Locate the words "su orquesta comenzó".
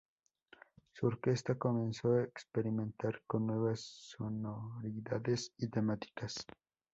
0.93-2.13